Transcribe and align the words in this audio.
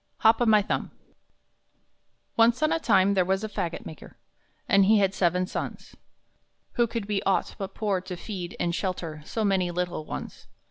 HOP 0.21 0.41
O 0.41 0.45
MY 0.47 0.63
THUMB 0.63 0.89
Once 2.35 2.63
on 2.63 2.71
a 2.71 2.79
time 2.79 3.13
there 3.13 3.23
was 3.23 3.43
a 3.43 3.47
fagot 3.47 3.85
maker, 3.85 4.17
And 4.67 4.85
he 4.85 4.97
had 4.97 5.13
seven 5.13 5.45
sons. 5.45 5.95
Who 6.71 6.87
could 6.87 7.05
be 7.05 7.21
aught 7.21 7.53
but 7.59 7.75
poor 7.75 8.01
to 8.01 8.17
feed 8.17 8.55
and 8.59 8.73
shelter 8.73 9.21
So 9.25 9.45
many 9.45 9.69
little 9.69 10.03
ones? 10.03 10.47